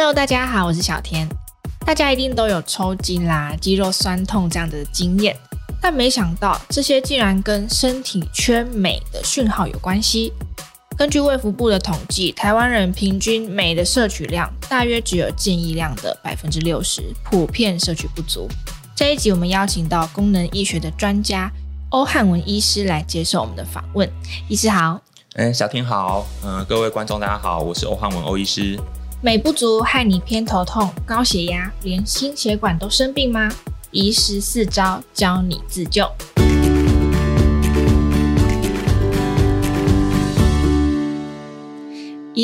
[0.00, 1.28] Hello，大家好，我是小天。
[1.84, 5.36] 大家一定都有抽筋啦、肌肉酸痛这样的经验，
[5.82, 10.32] 但没想到这些竟然跟身体缺镁的讯号有关系。
[10.96, 18.48] 根据卫福部的统计，台湾人平均镁的摄取量大约只有建议量的百分之六十，普遍摄取不足。
[18.94, 21.50] 这一集我们邀请到功能医学的专家
[21.90, 24.08] 欧汉文医师来接受我们的访问。
[24.48, 25.00] 医师好，
[25.34, 28.78] 嗯，小天好，嗯、各位观众大家好，我是欧汉文欧医师。
[29.20, 33.52] 镁不足害你偏头痛、高血压，连心血管都生病吗？
[33.90, 36.08] 医师四招教你自救。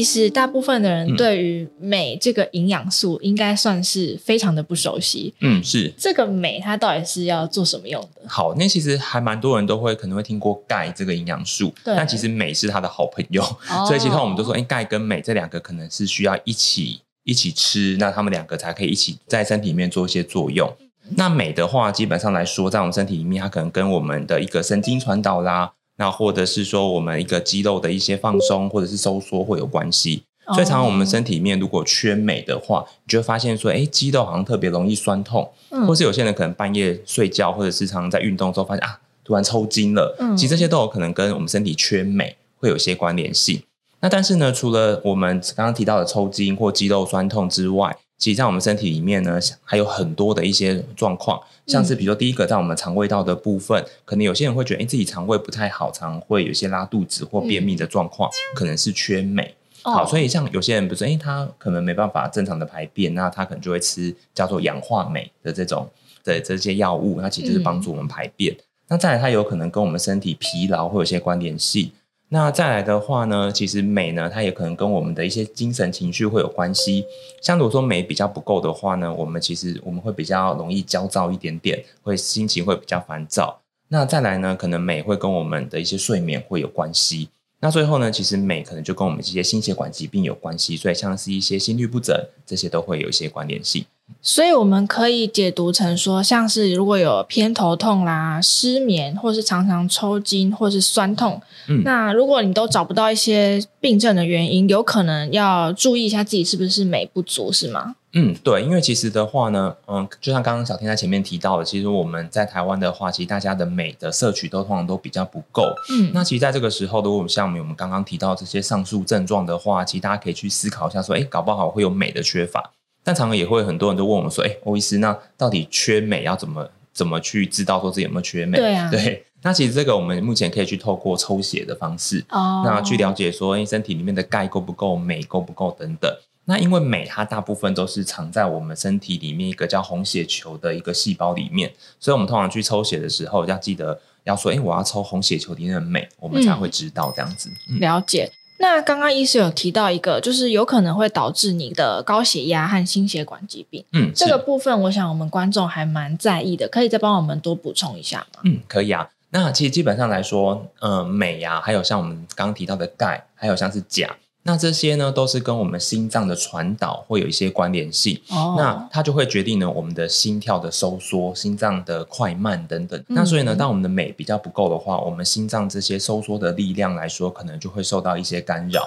[0.04, 5.32] 医师，大部分的人对于镁这个营养素应该算是非常的不熟悉。
[5.40, 8.28] 嗯，是这个镁它到底是要做什么用的？
[8.28, 20.70] 好，那其实还蛮多人都会可能会听过钙这个营养素，对但其实镁是它的好朋友，哦、 所以其实我们都说，哎，钙跟镁这两个可能是需要一起一起吃，那他们两个才可以一起在身体里面做一些作用。
[21.06, 25.72] 嗯、那镁的话，基本上来说，在我们身体里面，它可能跟我们的一个神经传导啦。
[25.96, 30.22] 那或者是说我们一个肌肉的一些放松或者是收缩会有关系，
[30.54, 43.62] 所以常常我们身体里面如果缺镁的话，你就会发现说，哎，肌肉好像特别容易酸痛，嗯、或是有些人可能半夜睡觉或者是常常在运动之后发现啊，突然抽筋了，嗯、其实这些都有可能跟我们身体缺镁会有些关联性。
[44.00, 59.54] 那但是呢，除了我们刚刚提到的抽筋或肌肉酸痛之外，其实，在我们身体里面呢，还有很多的一些状况，像是比如说，第一个，在我们肠胃道的部分，嗯、可能有些人会觉得，哎，自己肠胃不太好，常会有些拉肚子或便秘的状况，嗯、可能是缺镁。
[59.82, 65.86] 哦、好，所以像有些人不是，哎，他可能没办法正常的排便，那他可能就会吃叫做氧化镁的这种
[66.22, 68.54] 的这些药物，那其实就是帮助我们排便。
[68.54, 68.58] 嗯、
[68.88, 71.90] 那再来，它有可能跟我们身体疲劳会有些关联性。
[72.34, 77.06] 那再来的话呢，其实美呢，它也可能跟我们的一些精神情绪会有关系。
[77.40, 83.60] 像如果说美比较不够的话呢，我们其实我们会比较容易焦躁一点点，会心情会比较烦躁。
[83.86, 87.28] 那再来呢，可能美会跟我们的一些睡眠会有关系。
[87.60, 93.86] 那最后呢，其实美可能就跟我们这些心血管疾病有关系，所以像是一些心律不整，这些都会有一些关联性。
[94.20, 107.96] 所以我们可以解读成说，像是如果有偏头痛啦、失眠，或是常常抽筋，或是酸痛，嗯，那如果你都找不到一些病症的原因，有可能要注意一下自己是不是镁不足，是吗？
[108.12, 115.64] 嗯，对，因为其实的话呢，嗯，就像刚刚小天在前面提到的，其实我们在台湾的话，其实大家的镁的摄取都通常都比较不够。
[115.90, 122.72] 嗯，那其实在这个时候，如果像我们刚刚提到这些上述症状的话，其实大家可以去思考一下，说，哎，搞不好会有镁的缺乏。
[123.04, 129.24] 但常常也会很多人都问我们说：“哎，欧医师，那到底缺镁要怎么怎么去知道说自己有没有缺镁？”对啊，对。
[129.42, 136.10] 那其实这个我们目前可以去透过抽血的方式，哦，那去了解说，哎，身体里面的钙够不够，镁够不够等等。
[136.46, 147.50] 那因为镁它大部分都是藏在我们身体里面一个叫红血球的一个细胞里面，所以我们通常去抽血的时候要记得要说：“哎，我要抽红血球里面的镁，我们才会知道这样子。
[147.68, 148.30] 嗯”了解。
[148.58, 153.84] 那刚刚医师有提到一个，就是有可能会导致你的高血压和心血管疾病。
[153.92, 158.40] 嗯，这个部分我想我们观众还蛮在意的，可以再帮我们多补充一下吗？
[158.44, 159.08] 嗯，可以啊。
[159.30, 164.08] 那其实基本上来说，呃，镁呀，还有像我们刚刚提到的钙，还有像是钾。
[164.46, 168.20] 那这些呢，都是跟我们心脏的传导会有一些关联性。
[168.28, 172.98] 哦，那它就会决定呢，我们的心跳的收缩、心脏的快慢等等。
[173.08, 178.84] 嗯、那所以呢，当我们的镁比较不够的话，我们心脏这些收缩的力量来说，可能就会受到一些干扰。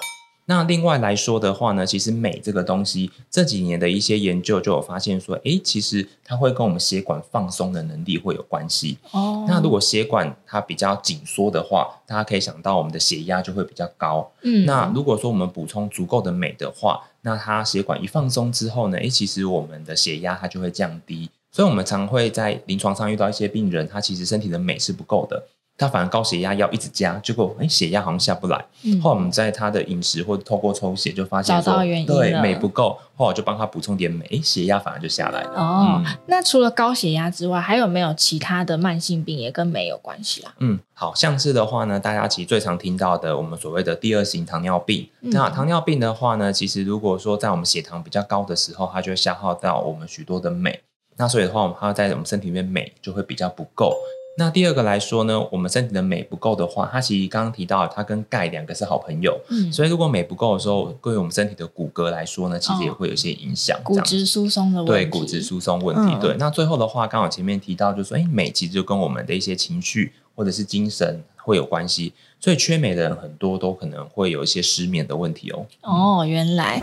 [0.48, 8.96] 那另外来说的话呢，其实镁这个东西这几年的一些研究就有发现说，诶，其实它会跟我们血管放松的能力会有关系。
[9.10, 14.32] 哦，那如果血管它比较紧缩的话，大家可以想到我们的血压就会比较高。
[14.42, 21.28] 嗯，那如果说我们补充足够的镁的话，那它血管一放松之后呢，诶，其实我们的血压它就会降低。
[21.50, 25.42] 所以我们常会在临床上遇到一些病人，他其实身体的镁是不够的。
[25.78, 28.62] 他反而高血压要一直加，结果哎，血压好像下不来。
[28.82, 35.50] 嗯、后来我们在他的饮食或者透过抽血就发现说，找到原因对，镁不够，后来就帮他补充点镁，血压反而就下来了。
[35.54, 40.52] 哦，嗯、那除了高血压之外，还有没有其他的慢性病也跟镁有关系啊？
[40.58, 45.08] 嗯，好像是的话呢，大家其实最常听到的，我们所谓的第二型糖尿病。
[45.20, 50.80] 嗯、那糖尿病的话呢，其实如果说在我们血糖比较高的时候，它就会消耗到我们许多的镁。
[51.16, 53.96] 那所以的话，我们还要在我们身体里面镁就会比较不够。
[54.38, 59.36] 那第二个来说呢，我们身体的镁不够的话，它其实刚刚提到，它跟钙两个是好朋友。
[59.50, 63.76] 嗯，所以如果镁不够的时候，对于我们身体的骨骼来说呢，其实也会有一些影响。
[63.78, 64.92] 哦、骨质疏松的问题。
[64.92, 66.14] 对，骨质疏松问题。
[66.14, 75.66] 嗯、对，那最后的话，刚好前面提到，就是说，哎，镁其实就跟我们的一些情绪或者是精神会有关系，所以缺镁的人很多都可能会有一些失眠的问题哦。
[75.82, 76.80] 哦，原来。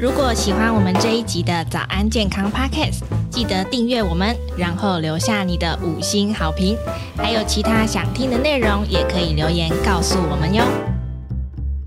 [0.00, 3.00] 如果喜欢我们这一集的早安健康 Podcast，
[3.30, 6.74] 记得订阅我们，然后留下你的五星好评。
[7.18, 10.64] 还有其他想听的内容，也可以留言告诉我们哟。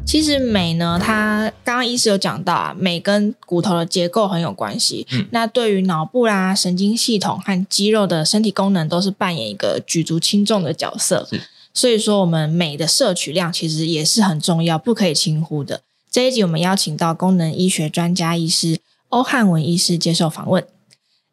[0.05, 5.07] 其实镁呢，它刚刚医师有讲到啊，镁跟骨头的结构很有关系。
[5.11, 11.27] 嗯，那对于脑部啦、神经系统和肌肉的身体功能，都是扮演一个举足轻重的角色。
[11.73, 15.81] 所以说我们镁的摄取量其实也是很重要，不可以轻忽的。
[16.13, 18.79] 这一集我们邀请到功能医学专家医师
[19.09, 20.63] 欧汉文医师接受访问。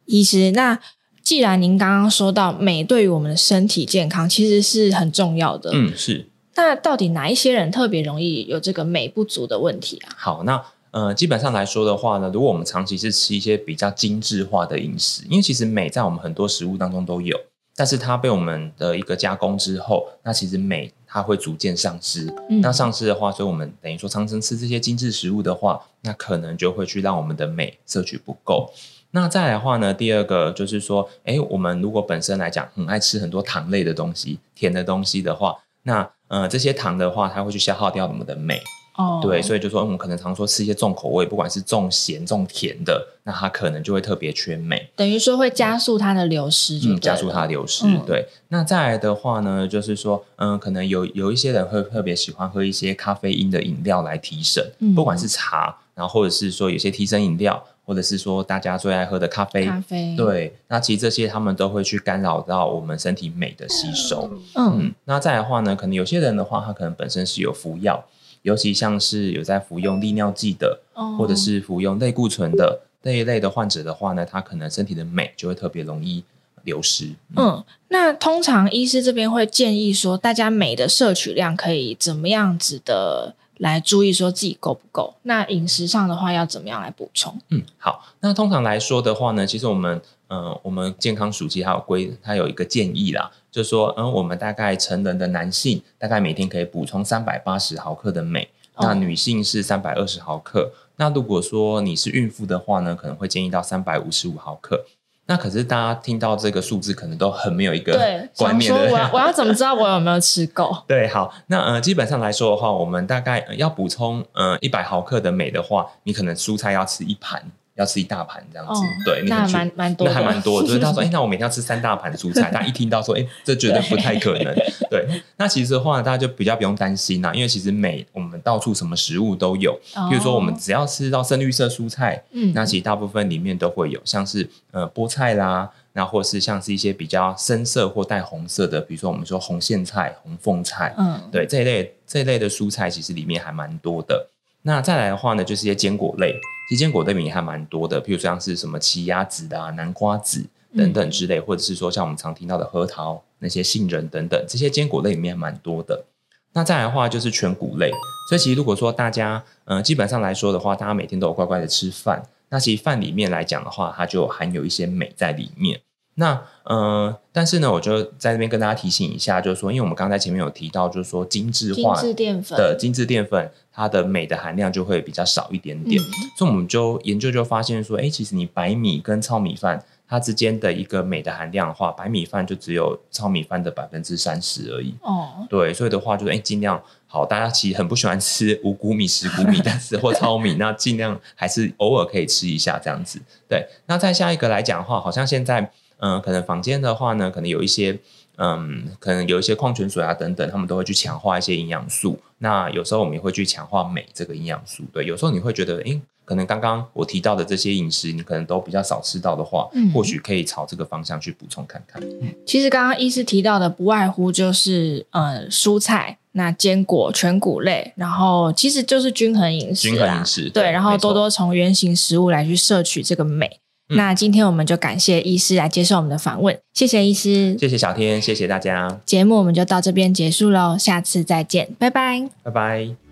[0.06, 0.80] 医师，那
[1.22, 6.30] 既然您刚刚说到美对于我们的身体健康其实是很重要的，嗯，是。
[6.54, 10.16] 那到底哪一些人特别容易有这个美不足的问题啊？
[10.16, 17.38] 好，那呃，基本上来说的话呢，如果我们长期是吃一些比较精致化的饮食，因为其实美在我们很多食物当中都有，
[17.76, 20.90] 但是它被我们的一个加工之后，那其实镁。
[21.12, 28.72] 它会逐渐丧失，嗯、那丧失的话，所以我们等于说常常吃这些精致食物的话，那可能就会去让我们的镁摄取不够。
[29.10, 38.62] 那再来的话呢，第二个就是说，诶，我们如果本身来讲很爱吃很多糖类的东西、甜的东西的话，那呃这些糖的话，它会去消耗掉我们的镁。
[39.00, 47.86] 哦，对，所以就说我们可能常说吃一些重口味，不管是重咸、重甜的，那它可能就会特别缺镁，等于说会加速它的流失，嗯，加速它的流失。
[47.86, 64.30] 嗯、对，那再来的话呢，就是说，嗯，可能有有一些人会特别喜欢喝一些咖啡因的饮料来提神，嗯、不管是茶，然后或者是说有些提神饮料，或者是说大家最爱喝的咖啡，咖啡，对，那其实这些他们都会去干扰到我们身体镁的吸收。
[64.54, 68.04] 嗯，嗯，那再来的话呢，可能有些人的话，他可能本身是有服药。
[68.42, 76.24] 尤其像是有在服用利尿剂的，哦、或者是服用类固醇的这一类的患者的话呢，他可能身体的镁就会特别容易
[76.64, 77.06] 流失。
[77.36, 85.14] 嗯，嗯，那通常医师这边会建议说，大家镁的摄取量可以怎么样子的来注意，说自己够不够？
[85.22, 87.38] 那饮食上的话要怎么样来补充？
[87.50, 90.00] 嗯，好，那通常来说的话呢，其实我们。
[90.30, 100.72] 嗯，我们健康署其实还有规，它有一个建议啦，就是说，嗯，我们大概成人的男性大概每天可以补充三百八十毫克的镁，哦、那女性是三百二十毫克。
[100.96, 104.84] 那如果说你是孕妇的话呢，可能会建议到三百五十五毫克。
[105.26, 107.92] 那可是大家听到这个数字，可能都很没有一个
[108.36, 108.80] 观念的。
[108.92, 110.76] 我要 我要怎么知道我有没有吃够？
[110.88, 117.50] 对，好，那呃，基本上来说的话，我们大概要补充呃一百毫克的镁的话，你可能蔬菜要吃一盘。
[117.80, 120.68] 要吃一大盘这样子，哦、对，那还蛮蛮多，那还蛮多的。
[120.68, 122.50] 所以他说， 哎、欸，那我每天要吃三大盘蔬菜。
[122.52, 124.54] 大家一听到说，哎、欸，这绝对不太可能。
[124.54, 129.78] 对， 对，那其实的话，大家就比较不用担心啦，因为其实每我们到处什么食物都有。
[130.10, 144.28] 比如说，我们只要吃到深绿色蔬菜，嗯，那其实大部分里面都会有，像是呃菠菜啦，那或是像是一些比较深色或带红色的，比如说我们说红苋菜、红凤菜，嗯，对，这一类这一类的蔬菜，其实里面还蛮多的。
[144.62, 150.44] 那再来的话呢，就是一些坚果类，其实坚果类里面还蛮多的，譬如像是什么奇亚籽啊、南瓜籽
[150.76, 156.04] 等等之类，嗯、或者是说像我们常听到的核桃、那些杏仁等等，这些坚果类里面还蛮多的。
[156.52, 157.90] 那再来的话就是全谷类，
[158.28, 165.80] 所以其实如果说大家，嗯、呃，基本上来说的话，大家每天都有乖乖的吃饭，那其实饭里面来讲的话，它就含有一些镁在里面。
[166.20, 176.06] 那呃，但是呢，我就在这边跟大家提醒一下，就是说，因为我们刚才前面有提到，就是说精致化的精致淀粉，精致淀粉它的镁的含量就会比较少一点点，嗯、
[176.36, 184.94] 所以我们就研究就发现说，哎，其实你白米跟糙米饭它之间的一个镁的含量的话，白米饭就只有糙米饭的百分之三十而已。
[185.00, 193.18] 哦，对，所以的话就是，哎，尽量好，大家其实很不喜欢吃五谷米、十谷米， 但是或糙米，那尽量还是偶尔可以吃一下这样子。
[193.48, 195.72] 对，那再下一个来讲的话，好像现在。
[196.00, 197.98] 嗯，可能房间的话呢，可能有一些，
[198.36, 202.18] 嗯，可能有一些矿泉水啊等等，他们都会去强化一些营养素。
[202.38, 204.82] 那有时候我们也会去强化镁这个营养素。
[204.92, 212.02] 对，有时候你会觉得，诶，可能刚刚我提到的这些饮食，你可能都比较少吃到的话，嗯，或许可以朝这个方向去补充看看。
[212.46, 223.60] 其实刚刚医师提到的，不外乎就是，呃，蔬菜、那坚果、全谷类，然后其实就是均衡饮食，均衡饮食，对，然后多多从原型食物来去摄取这个镁。
[223.90, 229.00] 那今天我们就感谢医师来接受我们的访问，谢谢医师，谢谢小天，谢谢大家。
[229.04, 233.09] 节目我们就到这边结束喽，下次再见，拜拜，拜拜。